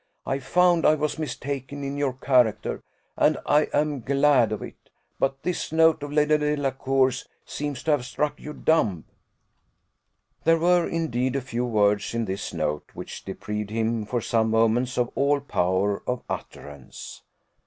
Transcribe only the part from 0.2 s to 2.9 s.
I found I was mistaken in your character,